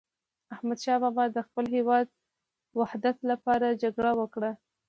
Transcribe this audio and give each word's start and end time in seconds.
احمد 0.53 0.79
شاه 0.83 0.99
بابا 1.03 1.25
د 1.31 1.37
خپل 1.47 1.65
هیواد 1.75 2.05
د 2.09 2.15
وحدت 2.79 3.17
لپاره 3.31 3.77
جګړه 3.83 4.11
وکړه. 4.19 4.51